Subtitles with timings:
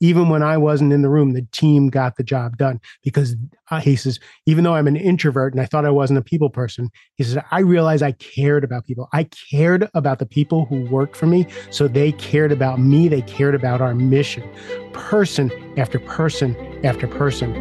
[0.00, 3.34] even when I wasn't in the room, the team got the job done because
[3.70, 6.50] uh, he says, even though I'm an introvert and I thought I wasn't a people
[6.50, 9.08] person, he says, I realized I cared about people.
[9.14, 11.46] I cared about the people who worked for me.
[11.70, 13.08] So they cared about me.
[13.08, 14.46] They cared about our mission,
[14.92, 16.54] person after person
[16.84, 17.54] after person.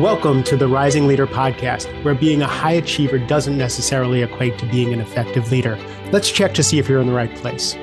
[0.00, 4.66] Welcome to the Rising Leader podcast, where being a high achiever doesn't necessarily equate to
[4.66, 5.78] being an effective leader.
[6.10, 7.76] Let's check to see if you're in the right place.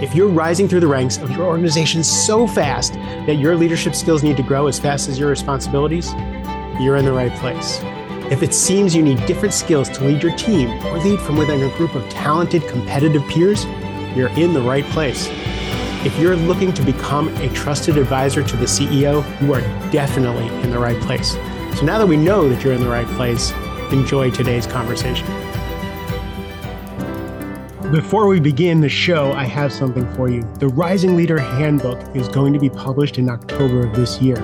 [0.00, 4.22] If you're rising through the ranks of your organization so fast that your leadership skills
[4.22, 6.12] need to grow as fast as your responsibilities,
[6.78, 7.80] you're in the right place.
[8.30, 11.64] If it seems you need different skills to lead your team or lead from within
[11.64, 13.64] a group of talented, competitive peers,
[14.14, 15.26] you're in the right place.
[16.06, 20.70] If you're looking to become a trusted advisor to the CEO, you are definitely in
[20.70, 21.32] the right place.
[21.76, 23.50] So now that we know that you're in the right place,
[23.90, 25.26] enjoy today's conversation.
[27.92, 30.42] Before we begin the show, I have something for you.
[30.58, 34.36] The Rising Leader Handbook is going to be published in October of this year,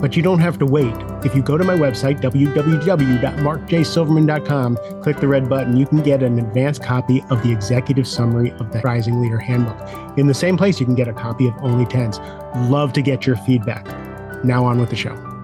[0.00, 0.94] but you don't have to wait.
[1.22, 6.38] If you go to my website, www.markjsilverman.com, click the red button, you can get an
[6.38, 10.18] advanced copy of the executive summary of the Rising Leader Handbook.
[10.18, 12.18] In the same place, you can get a copy of Only Tens.
[12.70, 13.84] Love to get your feedback.
[14.42, 15.35] Now on with the show.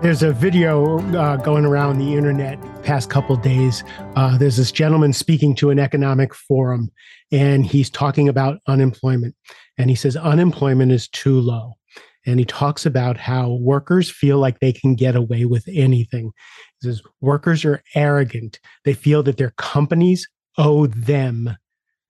[0.00, 3.82] There's a video uh, going around the internet past couple days.
[4.14, 6.92] Uh, there's this gentleman speaking to an economic forum,
[7.32, 9.34] and he's talking about unemployment.
[9.76, 11.76] And he says unemployment is too low.
[12.24, 16.30] And he talks about how workers feel like they can get away with anything.
[16.80, 18.60] He says workers are arrogant.
[18.84, 21.56] They feel that their companies owe them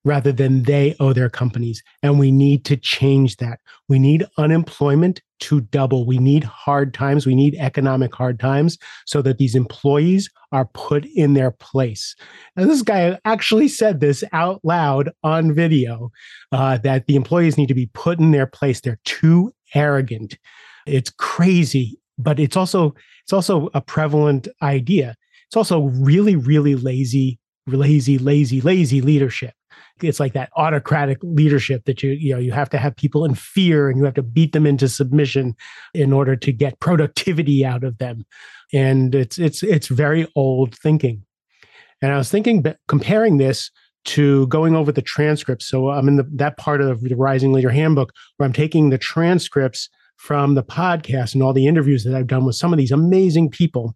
[0.04, 1.82] rather than they owe their companies.
[2.02, 3.60] And we need to change that.
[3.88, 6.06] We need unemployment to double.
[6.06, 7.27] We need hard times.
[7.27, 12.16] We need economic hard times so that these employees are put in their place.
[12.56, 16.10] And this guy actually said this out loud on video
[16.52, 18.80] uh, that the employees need to be put in their place.
[18.80, 20.38] They're too arrogant.
[20.86, 25.14] It's crazy, but it's also it's also a prevalent idea.
[25.48, 29.52] It's also really, really lazy, lazy, lazy, lazy leadership
[30.02, 33.34] it's like that autocratic leadership that you you know you have to have people in
[33.34, 35.56] fear and you have to beat them into submission
[35.94, 38.24] in order to get productivity out of them.
[38.72, 41.24] And it's it's it's very old thinking.
[42.00, 43.70] And i was thinking comparing this
[44.05, 45.67] to going over the transcripts.
[45.67, 48.98] So i'm in the, that part of the rising leader handbook where i'm taking the
[48.98, 52.90] transcripts from the podcast and all the interviews that i've done with some of these
[52.90, 53.94] amazing people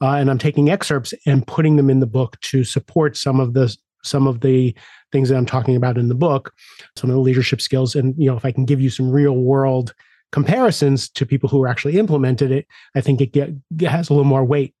[0.00, 3.54] uh, and i'm taking excerpts and putting them in the book to support some of
[3.54, 4.74] the some of the
[5.12, 6.52] things that I'm talking about in the book,
[6.96, 7.94] some of the leadership skills.
[7.94, 9.94] And, you know, if I can give you some real world
[10.32, 14.14] comparisons to people who are actually implemented it, I think it, get, it has a
[14.14, 14.74] little more weight.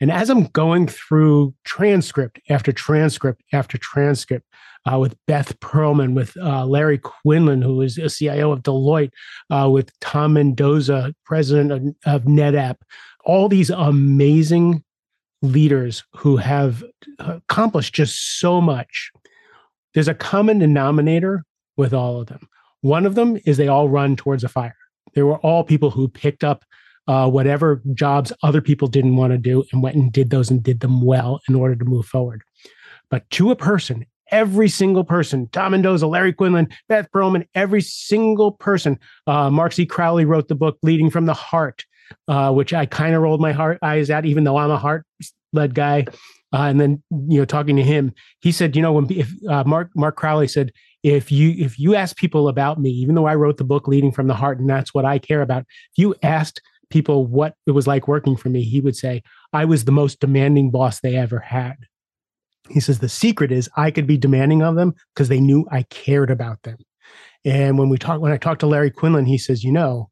[0.00, 4.46] And as I'm going through transcript after transcript after transcript
[4.90, 9.12] uh, with Beth Perlman, with uh, Larry Quinlan, who is a CIO of Deloitte,
[9.50, 12.78] uh, with Tom Mendoza, president of, of NetApp,
[13.24, 14.82] all these amazing
[15.42, 16.82] leaders who have
[17.18, 19.10] accomplished just so much.
[19.92, 21.44] There's a common denominator
[21.76, 22.48] with all of them.
[22.80, 24.76] One of them is they all run towards a fire.
[25.14, 26.64] They were all people who picked up
[27.08, 30.62] uh, whatever jobs other people didn't want to do and went and did those and
[30.62, 32.42] did them well in order to move forward.
[33.10, 38.52] But to a person, every single person, Tom Mendoza, Larry Quinlan, Beth Perlman, every single
[38.52, 38.98] person.
[39.26, 39.84] Uh, Mark C.
[39.84, 41.84] Crowley wrote the book Leading from the Heart
[42.28, 45.04] uh, which I kind of rolled my heart eyes at, even though I'm a heart
[45.52, 46.06] led guy.
[46.54, 49.64] Uh, and then you know, talking to him, he said, you know, when if uh,
[49.64, 50.70] Mark Mark Crowley said,
[51.02, 54.12] if you if you ask people about me, even though I wrote the book Leading
[54.12, 57.70] from the Heart, and that's what I care about, if you asked people what it
[57.70, 61.16] was like working for me, he would say, I was the most demanding boss they
[61.16, 61.76] ever had.
[62.68, 65.82] He says the secret is I could be demanding of them because they knew I
[65.84, 66.76] cared about them.
[67.44, 70.10] And when we talk, when I talked to Larry Quinlan, he says, you know,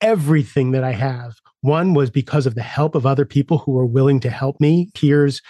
[0.00, 1.36] everything that I have.
[1.60, 4.88] One was because of the help of other people who were willing to help me,
[4.94, 5.42] peers,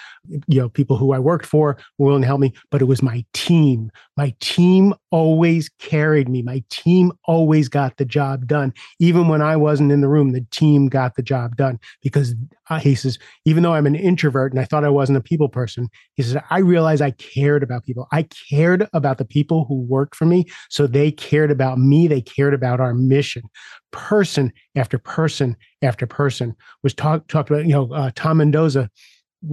[0.47, 3.03] you know, people who I worked for were willing to help me, but it was
[3.03, 3.91] my team.
[4.17, 6.43] My team always carried me.
[6.43, 8.75] My team always got the job done.
[9.01, 12.35] Even when I wasn't in the room, the team got the job done because
[12.69, 15.49] uh, he says, even though I'm an introvert and I thought I wasn't a people
[15.49, 18.07] person, he says, I realized I cared about people.
[18.13, 20.45] I cared about the people who worked for me.
[20.69, 22.09] So they cared about me.
[22.09, 23.45] They cared about our mission.
[23.93, 28.91] Person after person after person was talked talked about, you know, uh, Tom Mendoza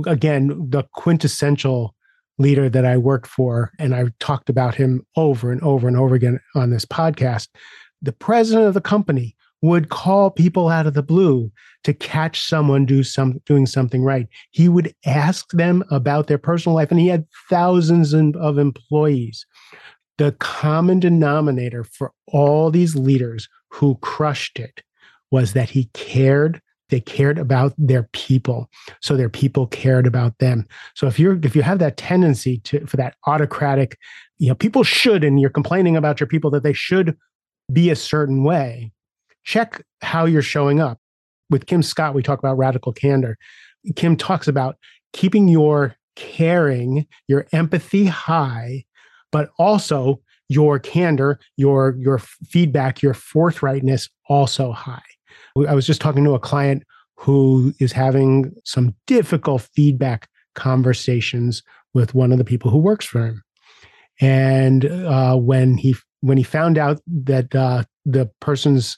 [0.05, 1.92] again, the quintessential
[2.37, 6.15] leader that I worked for, and I talked about him over and over and over
[6.15, 7.47] again on this podcast.
[8.01, 11.49] The president of the company would call people out of the blue
[11.85, 14.27] to catch someone do some doing something right.
[14.51, 19.45] He would ask them about their personal life, and he had thousands of employees.
[20.17, 24.81] the common denominator for all these leaders who crushed it
[25.31, 26.61] was that he cared
[26.93, 28.69] they cared about their people.
[29.01, 30.67] So their people cared about them.
[30.93, 33.97] So if you're if you have that tendency to for that autocratic
[34.37, 37.17] you know people should and you're complaining about your people that they should
[37.71, 38.91] be a certain way
[39.43, 40.99] check how you're showing up.
[41.49, 43.39] With kim scott we talk about radical candor.
[43.95, 44.77] Kim talks about
[45.13, 48.85] keeping your caring your empathy high
[49.31, 55.01] but also your candor your your feedback your forthrightness also high
[55.67, 56.83] I was just talking to a client
[57.15, 61.63] who is having some difficult feedback conversations
[61.93, 63.43] with one of the people who works for him.
[64.19, 68.97] And uh, when he when he found out that uh, the person's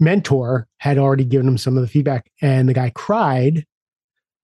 [0.00, 3.64] mentor had already given him some of the feedback, and the guy cried,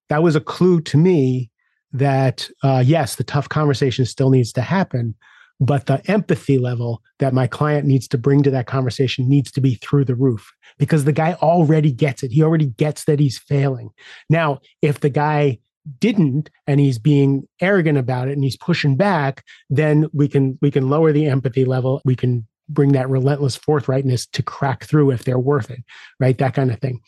[0.09, 1.51] that was a clue to me
[1.93, 5.15] that uh, yes, the tough conversation still needs to happen,
[5.61, 9.61] but the empathy level that my client needs to bring to that conversation needs to
[9.61, 12.33] be through the roof because the guy already gets it.
[12.33, 13.91] He already gets that he's failing.
[14.29, 15.59] Now, if the guy
[16.01, 20.71] didn't and he's being arrogant about it and he's pushing back, then we can we
[20.71, 22.01] can lower the empathy level.
[22.05, 25.81] We can bring that relentless forthrightness to crack through if they're worth it,
[26.19, 26.39] right?
[26.39, 27.01] That kind of thing.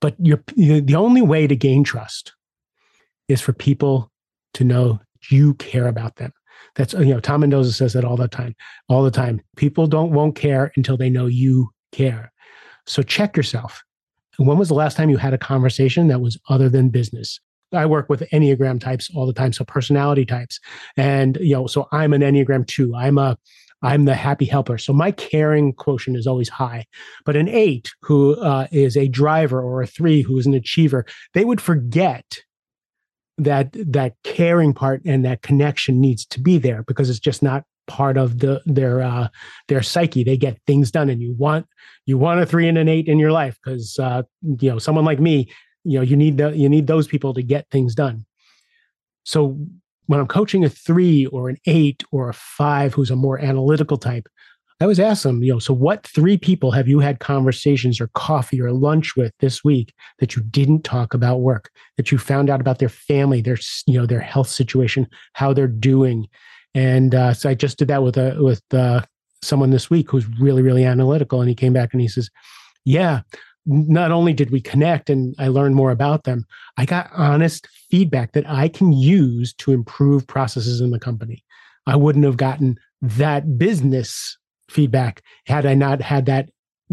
[0.00, 2.32] But you're, the only way to gain trust
[3.28, 4.10] is for people
[4.54, 5.00] to know
[5.30, 6.32] you care about them.
[6.74, 8.54] That's you know Tom Mendoza says that all the time,
[8.88, 9.40] all the time.
[9.56, 12.32] People don't won't care until they know you care.
[12.86, 13.82] So check yourself.
[14.36, 17.40] When was the last time you had a conversation that was other than business?
[17.72, 20.60] I work with Enneagram types all the time, so personality types.
[20.96, 22.94] And you know, so I'm an Enneagram 2.
[22.94, 23.36] I'm a
[23.82, 24.78] I'm the happy helper.
[24.78, 26.86] So my caring quotient is always high.
[27.26, 31.04] But an eight who uh, is a driver or a three who is an achiever,
[31.34, 32.40] they would forget
[33.38, 37.64] that that caring part and that connection needs to be there because it's just not
[37.86, 39.28] part of the their uh
[39.68, 40.24] their psyche.
[40.24, 41.66] They get things done and you want
[42.06, 45.04] you want a three and an eight in your life because uh you know someone
[45.04, 45.50] like me
[45.84, 48.24] you know you need the you need those people to get things done.
[49.24, 49.58] So
[50.06, 53.96] when i'm coaching a three or an eight or a five who's a more analytical
[53.96, 54.28] type
[54.80, 58.08] I always ask them, you know, so what three people have you had conversations or
[58.14, 62.50] coffee or lunch with this week that you didn't talk about work, that you found
[62.50, 66.28] out about their family, their, you know, their health situation, how they're doing?
[66.74, 69.02] And uh, so I just did that with a, with uh,
[69.42, 71.40] someone this week who's really, really analytical.
[71.40, 72.28] And he came back and he says,
[72.84, 73.20] yeah,
[73.66, 76.44] not only did we connect and I learned more about them,
[76.76, 81.44] I got honest feedback that I can use to improve processes in the company.
[81.86, 84.36] I wouldn't have gotten that business
[84.68, 86.50] feedback had I not had that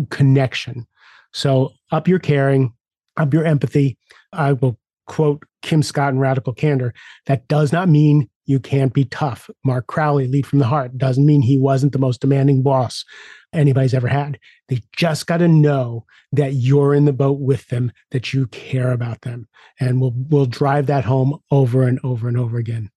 [0.09, 0.87] connection.
[1.33, 2.73] So up your caring,
[3.17, 3.97] up your empathy.
[4.33, 6.93] I will quote Kim Scott and Radical Candor.
[7.25, 9.49] That does not mean you can't be tough.
[9.63, 13.05] Mark Crowley, lead from the heart, doesn't mean he wasn't the most demanding boss
[13.53, 14.39] anybody's ever had.
[14.67, 18.91] They just got to know that you're in the boat with them, that you care
[18.91, 19.47] about them.
[19.79, 22.89] And we'll we'll drive that home over and over and over again.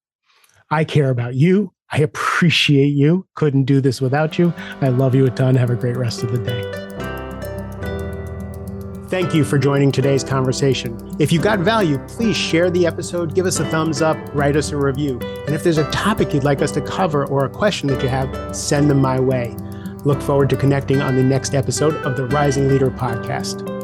[0.71, 1.73] I care about you.
[1.91, 3.27] I appreciate you.
[3.35, 4.53] Couldn't do this without you.
[4.81, 5.55] I love you a ton.
[5.55, 6.85] Have a great rest of the day.
[9.07, 10.97] Thank you for joining today's conversation.
[11.19, 14.71] If you got value, please share the episode, give us a thumbs up, write us
[14.71, 15.19] a review.
[15.45, 18.09] And if there's a topic you'd like us to cover or a question that you
[18.09, 19.55] have, send them my way.
[20.05, 23.74] Look forward to connecting on the next episode of the Rising Leader podcast.